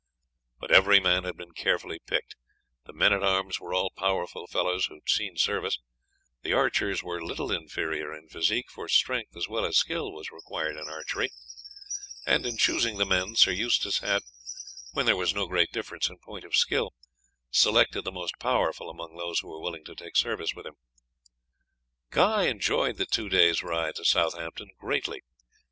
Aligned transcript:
But 0.59 0.71
every 0.71 0.99
man 0.99 1.25
had 1.25 1.37
been 1.37 1.51
carefully 1.51 1.99
picked; 2.07 2.35
the 2.87 2.91
men 2.91 3.13
at 3.13 3.21
arms 3.21 3.59
were 3.59 3.71
all 3.71 3.91
powerful 3.95 4.47
fellows 4.47 4.87
who 4.87 4.95
had 4.95 5.07
seen 5.07 5.37
service; 5.37 5.77
the 6.41 6.53
archers 6.53 7.03
were 7.03 7.23
little 7.23 7.51
inferior 7.51 8.11
in 8.11 8.27
physique, 8.27 8.71
for 8.71 8.87
strength 8.89 9.37
as 9.37 9.47
well 9.47 9.63
as 9.63 9.77
skill 9.77 10.11
was 10.11 10.31
required 10.31 10.75
in 10.75 10.89
archery, 10.89 11.29
and 12.25 12.47
in 12.47 12.57
choosing 12.57 12.97
the 12.97 13.05
men 13.05 13.35
Sir 13.35 13.51
Eustace 13.51 13.99
had, 13.99 14.23
when 14.93 15.05
there 15.05 15.15
was 15.15 15.35
no 15.35 15.45
great 15.45 15.71
difference 15.71 16.09
in 16.09 16.17
point 16.17 16.45
of 16.45 16.55
skill, 16.55 16.95
selected 17.51 18.01
the 18.01 18.11
most 18.11 18.33
powerful 18.39 18.89
among 18.89 19.15
those 19.17 19.41
who 19.41 19.49
were 19.49 19.61
willing 19.61 19.85
to 19.85 19.93
take 19.93 20.15
service 20.17 20.55
with 20.55 20.65
him. 20.65 20.77
Guy 22.09 22.45
enjoyed 22.47 22.97
the 22.97 23.05
two 23.05 23.29
days' 23.29 23.61
ride 23.61 23.93
to 23.97 24.05
Southampton 24.05 24.71
greatly. 24.79 25.21